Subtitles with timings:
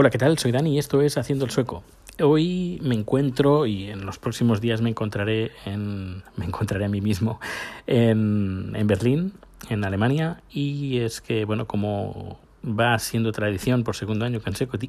[0.00, 0.38] Hola, ¿qué tal?
[0.38, 1.82] Soy Dani y esto es Haciendo el Sueco.
[2.22, 7.00] Hoy me encuentro y en los próximos días me encontraré en me encontraré a mí
[7.00, 7.40] mismo
[7.88, 9.32] en, Berlín,
[9.68, 14.40] en Alemania y es que bueno, como va siendo tradición por segundo año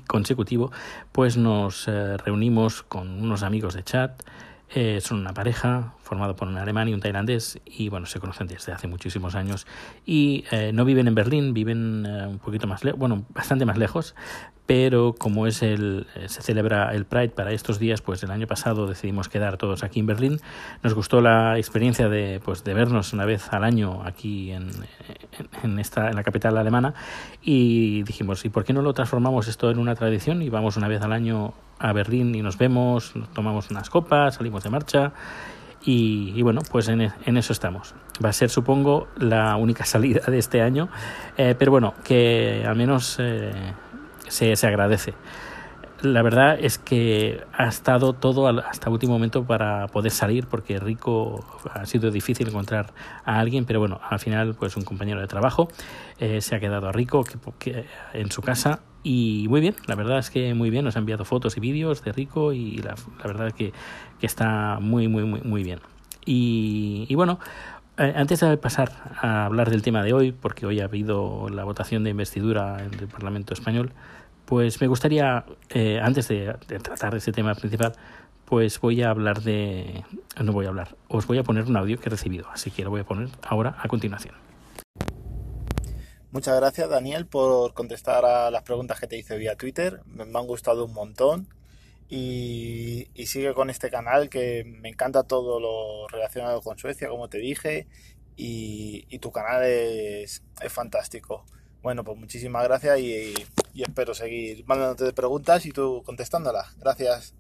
[0.06, 0.72] consecutivo,
[1.12, 4.22] pues nos eh, reunimos con unos amigos de chat
[4.76, 8.48] eh, son una pareja formado por un alemán y un tailandés y bueno, se conocen
[8.48, 9.68] desde hace muchísimos años
[10.08, 13.78] y eh, no viven en Berlín, viven eh, un poquito más lejos, bueno, bastante más
[13.78, 14.16] lejos,
[14.66, 18.88] pero como es el se celebra el Pride para estos días, pues el año pasado
[18.88, 20.40] decidimos quedar todos aquí en Berlín.
[20.84, 24.70] Nos gustó la experiencia de pues de vernos una vez al año aquí en,
[25.64, 26.96] en esta en la capital alemana
[27.42, 30.88] y dijimos, ¿y por qué no lo transformamos esto en una tradición y vamos una
[30.88, 35.14] vez al año a Berlín y nos vemos, tomamos unas copas, salimos de marcha
[35.82, 37.96] y, bueno, pues en, eso estamos.
[38.24, 40.90] Va a ser, supongo, la única salida de este año,
[41.38, 43.52] eh, pero bueno, que al menos eh,
[44.28, 45.14] se, se agradece
[46.02, 51.46] la verdad es que ha estado todo hasta último momento para poder salir porque Rico
[51.74, 52.94] ha sido difícil encontrar
[53.26, 55.68] a alguien pero bueno al final pues un compañero de trabajo
[56.20, 57.24] eh, se ha quedado a Rico
[57.60, 61.00] que, en su casa y muy bien la verdad es que muy bien nos ha
[61.00, 63.74] enviado fotos y vídeos de Rico y la, verdad es que,
[64.20, 65.80] que, está muy muy muy muy bien
[66.26, 67.40] y, y bueno
[68.00, 71.66] eh, antes de pasar a hablar del tema de hoy, porque hoy ha habido la
[71.66, 73.92] votación de investidura en el Parlamento español,
[74.46, 77.92] pues me gustaría, eh, antes de, de, tratar ese tema principal,
[78.46, 80.06] pues voy a hablar de...
[80.42, 82.86] No voy a hablar, os voy a poner un audio que he recibido, así que
[82.86, 84.34] lo voy a poner ahora a continuación.
[86.32, 90.46] Muchas gracias Daniel por contestar a las preguntas que te hice vía Twitter, me, han
[90.46, 91.48] gustado un montón
[92.08, 97.40] y, sigue con este canal que me encanta todo lo relacionado con Suecia, como te
[97.40, 97.88] dije,
[98.36, 101.46] y, y tu canal es, es fantástico.
[101.82, 103.34] Bueno, pues muchísimas gracias y,
[103.74, 106.78] y espero seguir mandándote preguntas y tú contestándolas.
[106.78, 107.39] Gracias.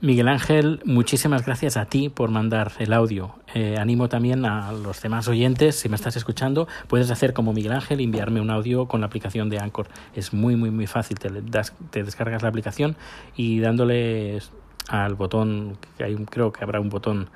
[0.00, 3.36] Miguel Ángel, muchísimas gracias a ti por mandar el audio.
[3.54, 7.72] Eh, animo también a los demás oyentes, si me estás escuchando, puedes hacer como Miguel
[7.72, 9.86] Ángel, enviarme un audio con la aplicación de Anchor.
[10.14, 11.18] Es muy, muy, muy fácil.
[11.18, 12.96] Te, das, descargas la aplicación
[13.34, 14.40] y dándole
[14.88, 17.30] al botón, que hay, creo que habrá un botón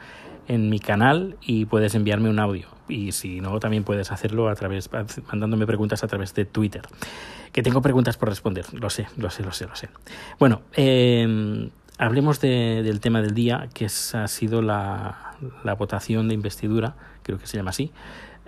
[0.46, 2.66] en mi canal y puedes enviarme un audio.
[2.88, 4.90] Y si no, también puedes hacerlo a través,
[5.28, 6.82] mandándome preguntas a través de Twitter.
[7.52, 9.88] Que tengo preguntas por responder, lo sé, lo sé, lo sé, lo sé.
[10.38, 15.36] Bueno, eh, hablemos de, del tema del día, que ha sido la,
[15.78, 17.92] votación de investidura, creo que se llama así,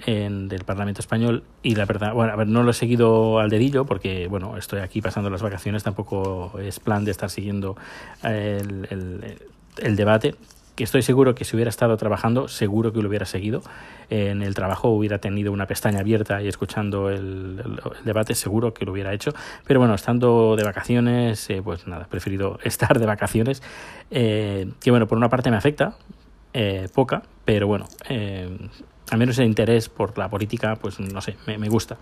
[0.06, 1.44] en, del Parlamento Español.
[1.62, 4.80] Y la verdad, bueno, a ver, no lo he seguido al dedillo porque, bueno, estoy
[4.80, 7.76] aquí pasando las vacaciones, tampoco es plan de estar siguiendo
[8.22, 10.36] el debate
[10.80, 13.60] que estoy seguro que si hubiera estado trabajando, seguro que lo hubiera seguido.
[14.08, 17.62] En el trabajo hubiera tenido una pestaña abierta y escuchando el,
[18.02, 19.34] debate, seguro que lo hubiera hecho.
[19.66, 23.62] Pero bueno, estando de vacaciones, eh, pues nada, he preferido estar de vacaciones.
[24.10, 25.98] Eh, que bueno, por una parte me afecta,
[26.54, 28.48] eh, poca, pero bueno, eh,
[29.10, 31.98] al menos el interés por la política, pues no sé, me gusta.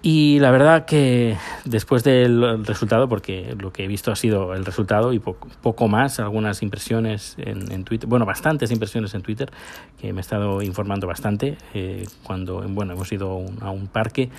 [0.00, 4.64] Y la verdad que después del resultado, porque lo que he visto ha sido el
[4.64, 9.50] resultado y poco, poco más, algunas impresiones en, Twitter, bueno, bastantes impresiones en Twitter,
[10.00, 14.30] que me he estado informando bastante eh, cuando, bueno, hemos ido un, a un parque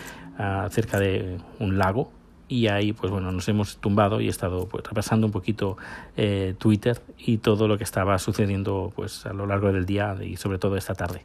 [0.69, 2.11] cerca de un lago
[2.49, 5.77] y ahí pues bueno nos hemos tumbado y he estado pues repasando un poquito
[6.17, 10.35] eh, Twitter y todo lo que estaba sucediendo pues a lo largo del día y
[10.35, 11.21] sobre todo esta tarde.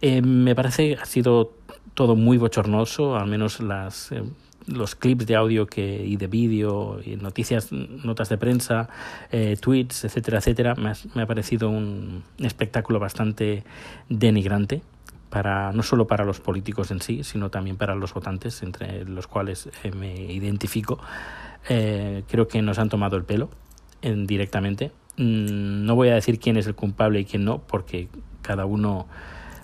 [0.00, 1.52] Eh, me parece ha sido
[1.94, 4.22] todo muy bochornoso al menos las eh,
[4.66, 8.88] los clips de audio que, y de vídeo noticias notas de prensa
[9.32, 13.64] eh, tweets etcétera etcétera me ha, parecido un espectáculo bastante
[14.08, 14.82] denigrante
[15.30, 19.26] para no solo para los políticos en sí, sino también para los votantes, entre los
[19.26, 21.00] cuales eh, me identifico.
[21.66, 23.48] Creo que nos han tomado el pelo
[24.02, 24.92] en, directamente.
[25.16, 28.08] Mm, no voy a decir quién es el culpable y quién no, porque
[28.42, 29.06] cada uno.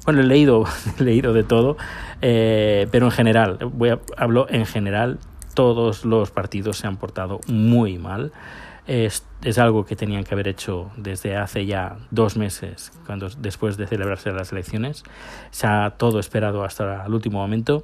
[0.08, 0.64] Bueno, he leído,
[0.98, 1.76] he leído de todo,
[2.22, 5.18] eh, pero en general, voy a, hablo en general,
[5.52, 8.32] todos los partidos se han portado muy mal.
[8.86, 9.22] Es,
[9.58, 14.32] algo que tenían que haber hecho desde hace ya dos meses, cuando después de celebrarse
[14.32, 15.02] las elecciones.
[15.50, 17.82] Se ha todo esperado hasta el último momento.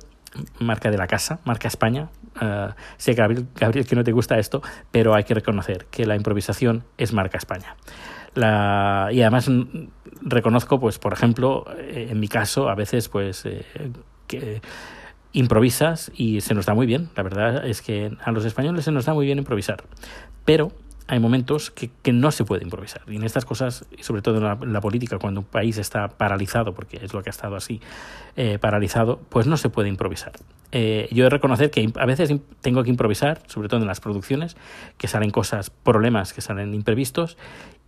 [0.61, 2.09] Marca de la casa, marca España.
[2.41, 6.17] Uh, sé, Gabriel, Gabriel, que no te gusta esto, pero hay que reconocer que la
[6.17, 7.77] improvisación es marca España.
[8.37, 9.49] Y además
[10.23, 14.61] reconozco, pues, por ejemplo, en mi caso, a veces, pues, eh,
[15.33, 17.11] improvisas y se nos da muy bien.
[17.17, 19.85] La verdad es que a los españoles se nos da muy bien improvisar.
[20.45, 20.73] Pero
[21.07, 23.03] hay momentos que, no se puede improvisar.
[23.09, 26.99] Y en estas cosas, sobre todo en la, política, cuando un país está paralizado, porque
[27.03, 27.81] es lo que ha estado así,
[28.37, 30.33] eh, paralizado, pues no se puede improvisar.
[30.73, 34.01] Eh, yo he de reconocer que a veces tengo que improvisar, sobre todo en las
[34.01, 34.57] producciones,
[34.97, 37.37] que salen cosas, problemas que salen imprevistos,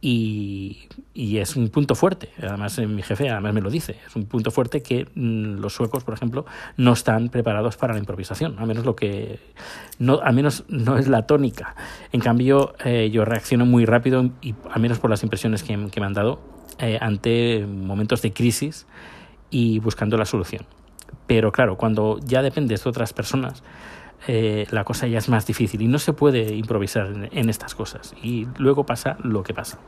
[0.00, 2.30] y, es un punto fuerte.
[2.40, 3.96] Además, mi jefe además me lo dice.
[4.06, 6.46] Es un punto fuerte que mm, los suecos, por ejemplo,
[6.76, 8.58] no están preparados para la improvisación.
[8.58, 9.38] Al menos lo que
[9.98, 11.74] no, al menos no es la tónica.
[12.12, 16.06] En cambio, eh, yo reacciono muy rápido y al menos por las impresiones que, me
[16.06, 16.40] han dado
[16.78, 18.86] eh, ante momentos de crisis
[19.50, 20.66] y buscando la solución.
[21.26, 23.62] Pero claro, cuando ya dependes de otras personas,
[24.26, 28.14] eh, la cosa ya es más difícil y no se puede improvisar en, estas cosas.
[28.22, 29.78] Y luego pasa lo que pasa.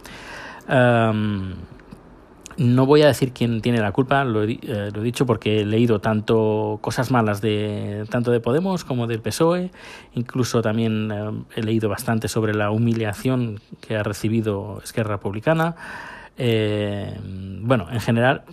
[2.59, 5.61] no voy a decir quién tiene la culpa, lo he, eh, lo he, dicho porque
[5.61, 9.71] he leído tanto cosas malas de tanto de Podemos como del PSOE,
[10.15, 15.77] incluso también eh, he leído bastante sobre la humillación que ha recibido Esquerra Republicana.
[16.37, 18.45] bueno, en general,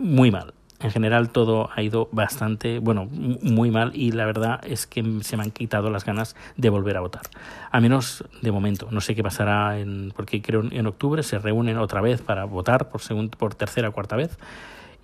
[0.00, 4.86] muy mal en general todo ha ido bastante, bueno, muy mal y la verdad es
[4.86, 7.22] que se me han quitado las ganas de volver a votar.
[7.70, 8.88] A menos de momento.
[8.90, 12.88] No sé qué pasará en, porque creo en octubre se reúnen otra vez para votar
[12.88, 13.00] por,
[13.30, 14.38] por tercera o cuarta vez.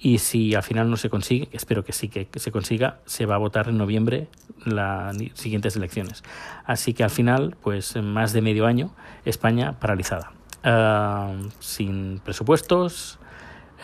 [0.01, 3.35] Y si al final no se consigue, espero que sí que se consiga, se va
[3.35, 4.29] a votar en noviembre
[4.65, 6.23] las siguientes elecciones.
[6.65, 8.93] Así que al final, pues en más de medio año,
[9.25, 10.33] España paralizada.
[10.63, 13.19] Ah, sin presupuestos,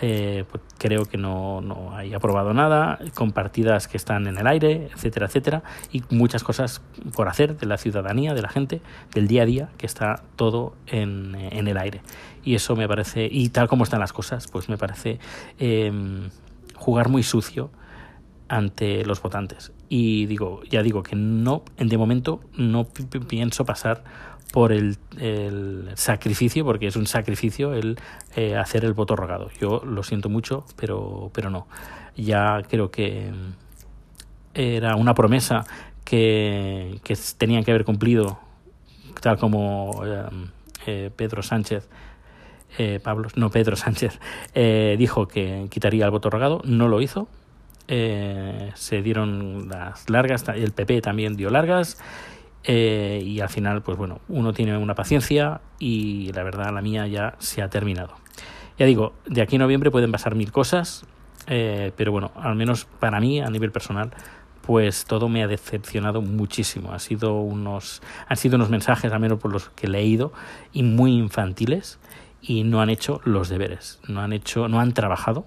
[0.01, 4.47] eh, pues creo que no, no hay aprobado nada, con partidas que están en el
[4.47, 5.63] aire, etcétera, etcétera,
[5.93, 6.83] y muchas cosas
[7.15, 8.81] por hacer de la ciudadanía, de la gente,
[9.15, 12.03] del día a día, que está todo en, en el aire.
[12.45, 15.19] Y eso me parece, y tal como están las cosas, pues me parece
[15.59, 16.29] em,
[16.77, 17.71] jugar muy sucio
[18.49, 19.73] ante los votantes.
[19.97, 22.89] Y digo, ya digo que no, de momento no
[23.29, 24.03] pienso pasar
[24.53, 24.99] por el,
[25.95, 27.97] sacrificio, porque es un sacrificio el
[28.35, 29.51] eh, hacer el voto rogado.
[29.61, 31.69] Yo lo siento mucho, pero, pero no.
[32.17, 33.31] Ya creo que
[34.53, 35.65] era una promesa
[36.05, 38.41] que, que tenían que haber cumplido,
[39.21, 40.25] tal como eh,
[40.87, 41.89] eh, Pedro Sánchez.
[43.05, 44.19] Pablo, no Pedro Sánchez,
[44.99, 47.29] dijo que quitaría el voto rogado, no lo hizo,
[47.87, 51.99] se dieron las largas, el PP también dio largas
[52.65, 57.07] eh, y al final, pues bueno, uno tiene una paciencia y la verdad la mía
[57.07, 58.15] ya se ha terminado.
[58.79, 61.05] Ya digo, de aquí a noviembre pueden pasar mil cosas,
[61.47, 64.11] eh, pero bueno, al menos para mí, a nivel personal,
[64.63, 66.93] pues todo me ha decepcionado muchísimo.
[66.93, 70.33] Ha sido unos, han sido unos mensajes, al menos por los que he leído,
[70.73, 71.99] y muy infantiles,
[72.41, 75.47] y no han hecho los deberes, no han hecho, no han trabajado,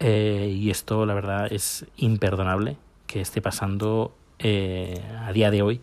[0.00, 2.76] eh, y esto la verdad es imperdonable
[3.06, 5.80] que esté pasando a día de hoy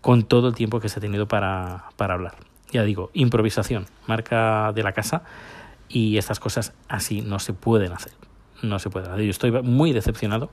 [0.00, 2.34] con todo el tiempo que se ha tenido para, para hablar.
[2.72, 5.22] Ya digo, improvisación, marca de la casa
[5.88, 8.12] y estas cosas así no se pueden hacer.
[8.62, 9.24] No se pueden hacer.
[9.24, 10.50] Yo estoy muy decepcionado,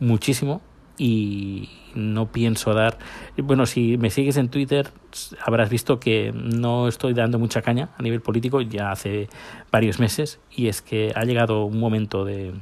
[0.00, 0.62] muchísimo,
[0.98, 2.98] y no pienso dar.
[3.36, 4.90] Bueno, si me sigues en Twitter,
[5.44, 9.28] habrás visto que no estoy dando mucha caña a nivel político ya hace
[9.70, 12.54] varios meses, y es que ha llegado un momento de,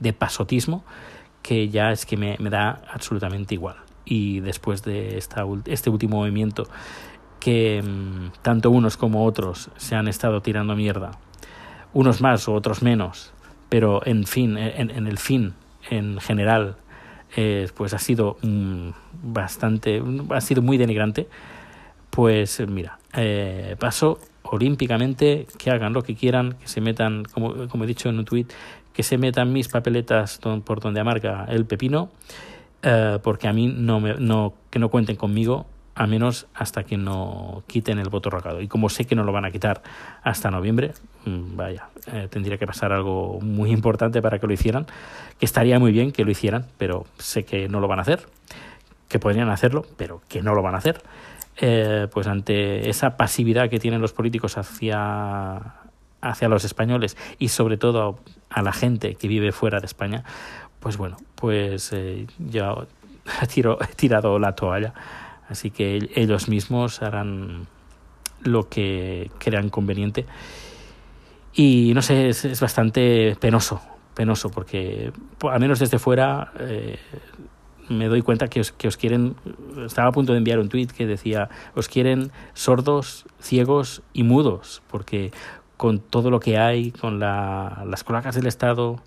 [0.00, 0.84] de pasotismo
[1.42, 3.76] que ya es que me, me da absolutamente igual
[4.08, 6.64] y después de esta, este último movimiento
[7.40, 11.12] que mm, tanto unos como otros se han estado tirando mierda,
[11.92, 13.32] unos más o otros menos,
[13.68, 15.54] pero en fin, en, el fin,
[15.90, 16.76] en general,
[17.36, 18.90] eh, pues ha sido mm,
[19.22, 21.28] bastante, ha sido muy denigrante,
[22.10, 27.84] pues mira, eh, paso olímpicamente, que hagan lo que quieran, que se metan, como, como
[27.84, 28.50] he dicho en un tuit,
[28.92, 32.10] que se metan mis papeletas por donde amarga el pepino
[32.82, 35.66] eh, porque a mí no, me, no que no cuenten conmigo
[35.98, 38.60] a menos hasta que no quiten el voto rogado.
[38.60, 39.82] Y como sé que no lo van a quitar
[40.22, 40.92] hasta noviembre,
[41.24, 44.86] mm, vaya, eh, tendría que pasar algo muy importante para que lo hicieran,
[45.40, 48.28] que estaría muy bien que lo hicieran, pero sé que no lo van a hacer,
[49.08, 51.02] que podrían hacerlo, pero que no lo van a hacer.
[51.60, 55.74] Eh, pues ante esa pasividad que tienen los políticos hacia,
[56.20, 60.22] hacia los españoles y sobre todo a la gente que vive fuera de España,
[60.78, 62.72] pues bueno, pues eh, ya
[63.52, 64.94] tiro, he tirado la toalla,
[65.48, 67.66] así que ellos mismos harán
[68.42, 70.26] lo que crean conveniente.
[71.54, 73.80] Y no sé, es, bastante penoso,
[74.14, 75.12] penoso, porque
[75.42, 76.98] al menos desde fuera eh,
[77.88, 79.34] me doy cuenta que os, quieren,
[79.84, 84.82] estaba a punto de enviar un tweet que decía, os quieren sordos, ciegos y mudos,
[84.90, 85.32] porque
[85.76, 89.00] con todo lo que hay, con la, las cloacas del Estado,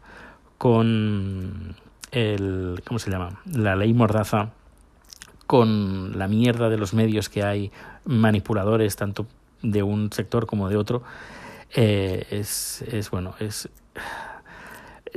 [0.58, 1.76] con
[2.12, 3.40] el, ¿cómo se llama?
[3.46, 4.52] La ley Mordaza,
[5.52, 7.74] con la mierda de los medios que hay
[8.06, 9.28] manipuladores tanto
[9.62, 11.04] de un sector como de otro
[11.76, 13.68] eh, es, es bueno es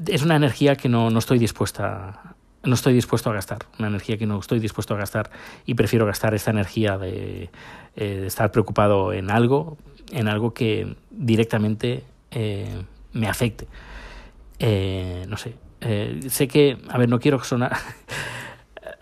[0.05, 4.17] es una energía que no, no estoy dispuesta no estoy dispuesto a gastar, una energía
[4.17, 5.31] que no estoy dispuesto a gastar
[5.67, 7.51] y prefiero gastar esta energía de,
[7.95, 9.79] eh, estar preocupado en algo,
[10.11, 13.69] en algo que directamente eh, me afecte.
[15.29, 15.55] No sé,
[16.29, 17.77] sé que, a ver, no quiero sonar,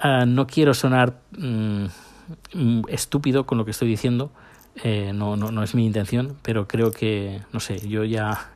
[0.03, 1.87] ah, no quiero sonar mm,
[2.89, 4.33] estúpido con lo que estoy diciendo,
[5.15, 8.53] no, no, no es mi intención, pero creo que, no sé, yo ya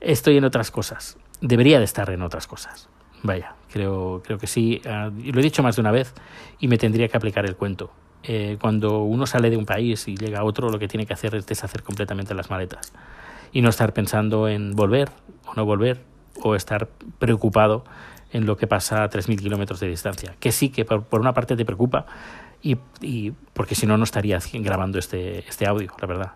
[0.00, 2.88] estoy en otras cosas, debería de estar en otras cosas.
[3.22, 4.80] Vaya, creo, creo que sí.
[4.84, 6.12] Ah, lo he dicho más de una vez
[6.58, 7.92] y me tendría que aplicar el cuento.
[8.24, 11.12] Eh, cuando uno sale de un país y llega a otro, lo que tiene que
[11.12, 12.92] hacer es deshacer completamente las maletas
[13.52, 15.10] y no estar pensando en volver
[15.46, 16.00] o no volver
[16.42, 17.84] o estar preocupado
[18.32, 20.34] en lo que pasa a 3.000 kilómetros de distancia.
[20.40, 22.06] Que sí, que por, una parte te preocupa
[22.62, 22.76] y,
[23.52, 26.32] porque si no, no estaría grabando este, este audio, la verdad.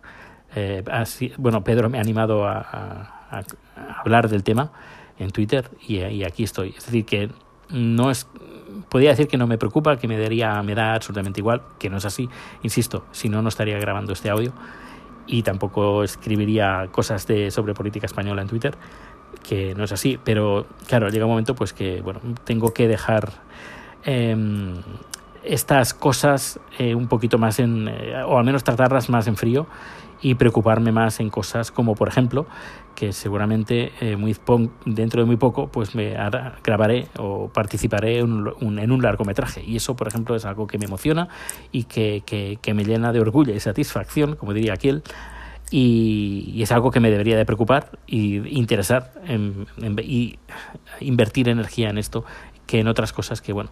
[0.55, 3.13] Eh, así, bueno, Pedro me ha animado a
[4.03, 4.73] hablar del tema
[5.19, 6.75] en Twitter y, aquí estoy.
[6.77, 7.31] Es decir, que
[7.71, 8.27] no es
[8.89, 11.97] podría decir que no me preocupa, que me daría, me da absolutamente igual, que no
[11.97, 12.29] es así.
[12.63, 14.53] Insisto, si no, no estaría grabando este audio
[15.27, 18.77] y tampoco escribiría cosas de, sobre política española en Twitter,
[19.49, 20.19] que no es así.
[20.23, 23.31] Pero claro, llega un momento pues que bueno, tengo que dejar
[24.05, 24.75] em,
[25.45, 29.67] estas cosas eh, un poquito más en, eh, o al menos tratarlas más en frío
[30.21, 32.47] y preocuparme más en cosas como, por ejemplo,
[32.95, 34.35] que seguramente eh, muy
[34.87, 36.17] dentro de muy poco pues me
[36.65, 39.63] grabaré o participaré en un, en un, largometraje.
[39.63, 41.29] Y eso, por ejemplo, es algo que me emociona
[41.71, 45.03] y que, que, me llena de orgullo y satisfacción, como diría aquel.
[45.71, 49.13] Y, es algo que me debería de preocupar y interesar
[50.03, 50.39] y
[51.01, 52.25] invertir energía en esto
[52.67, 53.71] que en otras cosas que, bueno,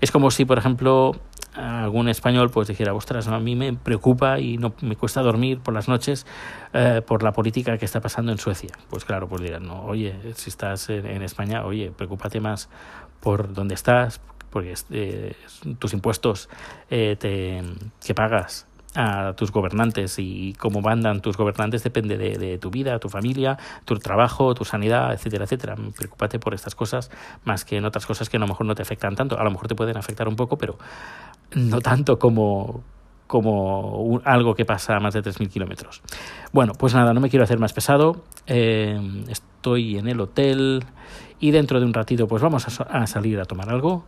[0.00, 1.12] es como si, por ejemplo,
[1.54, 5.74] algún español pues dijera, ostras, a mí me preocupa y no me cuesta dormir por
[5.74, 6.26] las noches
[6.72, 8.70] eh, por la política que está pasando en Suecia.
[8.90, 12.68] Pues claro, pues dirán, no, oye, si estás en, España, oye, preocúpate más
[13.20, 15.34] por dónde estás, porque eh,
[15.78, 16.48] tus impuestos
[16.90, 17.62] eh, te,
[18.04, 18.66] que pagas
[18.96, 23.98] a tus gobernantes y cómo mandan tus gobernantes depende de, tu vida, tu familia, tu
[23.98, 25.76] trabajo, tu sanidad, etcétera, etcétera.
[25.96, 27.10] Preocúpate por estas cosas
[27.44, 29.38] más que en otras cosas que a lo mejor no te afectan tanto.
[29.38, 30.78] A lo mejor te pueden afectar un poco, pero
[31.54, 32.82] no tanto como,
[33.26, 36.02] como algo que pasa a más de 3.000 kilómetros.
[36.52, 38.24] Bueno, pues nada, no me quiero hacer más pesado.
[38.46, 38.98] Eh,
[39.28, 40.84] estoy en el hotel
[41.38, 44.04] y dentro de un ratito pues vamos a salir a tomar algo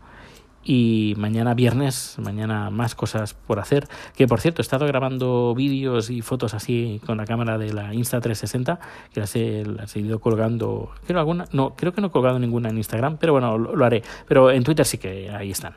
[0.69, 3.89] y mañana viernes, mañana más cosas por hacer.
[4.15, 7.95] Que por cierto, he estado grabando vídeos y fotos así con la cámara de la
[7.95, 8.79] Insta360,
[9.15, 10.91] que las he, las he ido colgando.
[11.07, 14.03] Creo alguna, no, creo que no he colgado ninguna en Instagram, pero bueno, lo haré.
[14.27, 15.73] Pero en Twitter sí que ahí están.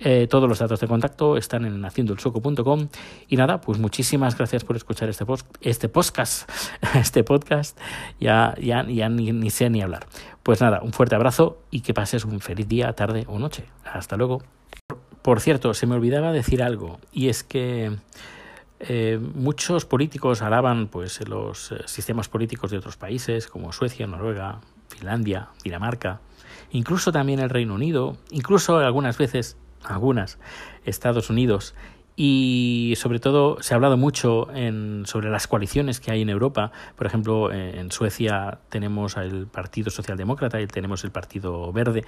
[0.00, 2.88] Eh, todos los datos de contacto están en haciendoelsoco.com.
[3.28, 6.48] Y nada, pues muchísimas gracias por escuchar este, post, este podcast.
[6.94, 7.78] Este podcast.
[8.20, 10.06] Ya, ya, ya ni, ni sé ni hablar.
[10.42, 13.64] Pues nada, un fuerte abrazo y que pases un feliz día, tarde o noche.
[13.84, 14.42] Hasta luego.
[15.22, 17.96] Por cierto, se me olvidaba decir algo, y es que
[18.80, 24.60] eh, muchos políticos alaban pues, los eh, sistemas políticos de otros países, como Suecia, Noruega,
[24.88, 26.20] Finlandia, Dinamarca,
[26.70, 30.38] incluso también el Reino Unido, incluso algunas veces algunas,
[30.84, 31.74] Estados Unidos,
[32.20, 36.72] y sobre todo se ha hablado mucho en, sobre las coaliciones que hay en Europa.
[36.96, 42.04] Por ejemplo, en Suecia tenemos el Partido Socialdemócrata y tenemos el Partido Verde,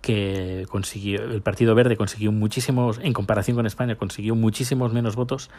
[0.00, 5.50] que consiguió, el Partido Verde consiguió muchísimos, en comparación con España, consiguió muchísimos menos votos.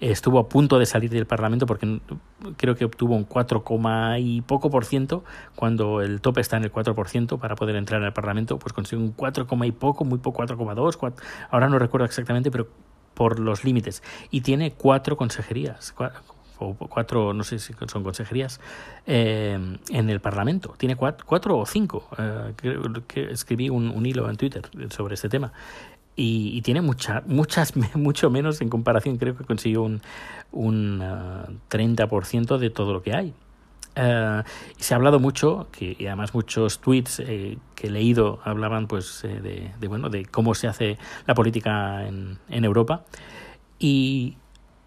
[0.00, 2.00] Estuvo a punto de salir del Parlamento porque
[2.56, 3.62] creo que obtuvo un 4,
[4.18, 5.24] y poco por ciento,
[5.56, 8.58] cuando el tope está en el 4 por ciento para poder entrar en el Parlamento,
[8.58, 11.12] pues consiguió un 4, y poco, muy poco, 4,2,
[11.50, 12.68] ahora no recuerdo exactamente, pero
[13.22, 14.02] por los límites.
[14.32, 15.94] Y tiene cuatro consejerías,
[16.58, 18.58] o cuatro, no sé si son consejerías,
[19.06, 19.56] eh,
[19.90, 20.74] en el Parlamento.
[20.76, 22.08] Tiene cuatro, o cinco.
[22.18, 25.52] Eh, escribí un, hilo en Twitter sobre este tema.
[26.16, 30.02] Y, tiene mucha, muchas, mucho menos en comparación, creo que consiguió un,
[30.50, 30.98] un
[31.70, 33.32] 30% eh, de todo lo que hay.
[33.94, 34.42] Uh,
[34.78, 39.22] se ha hablado mucho, que, y además muchos tweets eh, que he leído hablaban pues
[39.24, 40.96] eh, de, de, bueno de cómo se hace
[41.26, 43.04] la política en, en Europa.
[43.78, 44.38] Y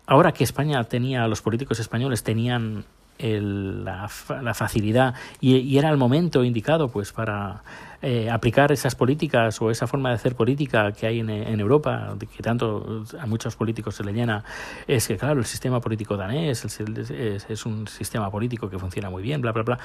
[0.07, 2.85] ahora que España tenía, los políticos españoles tenían
[3.17, 4.09] el, la,
[4.41, 7.63] la, facilidad y, era el momento indicado pues para
[8.01, 12.43] eh, aplicar esas políticas o esa forma de hacer política que hay en, Europa, que
[12.43, 14.43] tanto a muchos políticos se le llena,
[14.87, 19.09] es que, claro, el sistema político danés es, es, es un sistema político que funciona
[19.09, 19.79] muy bien, bla, bla, bla.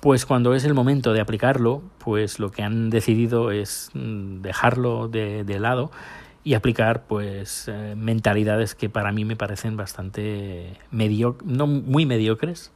[0.00, 5.08] Pues cuando es el momento de aplicarlo, pues lo que han decidido es mm, dejarlo
[5.08, 5.90] de, de lado
[6.44, 12.70] y aplicar pues eh, mentalidades que para mí me parecen bastante no muy mediocres,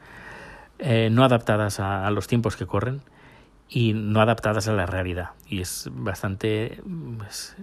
[0.79, 3.03] eh, no adaptadas a, los tiempos que corren
[3.69, 5.31] y no adaptadas a la realidad.
[5.47, 6.81] Y es bastante
[7.29, 7.57] es,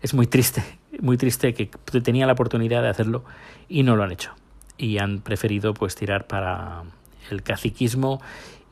[0.00, 0.62] es muy triste,
[1.00, 1.66] muy triste que
[2.00, 3.24] tenía la oportunidad de hacerlo
[3.68, 4.32] y no lo han hecho.
[4.78, 6.84] Y han preferido pues tirar para
[7.30, 8.22] el caciquismo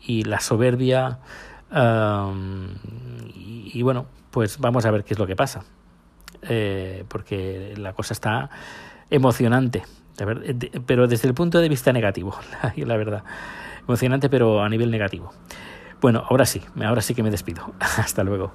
[0.00, 1.18] y la soberbia
[3.34, 5.64] y, bueno, pues vamos a ver qué es lo que pasa.
[6.42, 8.50] Eh, porque la cosa está
[9.10, 9.82] emocionante,
[10.86, 12.34] pero desde el punto de vista negativo,
[12.76, 13.24] la, verdad.
[13.86, 15.32] Emocionante, pero a nivel negativo.
[16.00, 17.72] Bueno, ahora sí, ahora sí que me despido.
[17.80, 18.52] Hasta luego.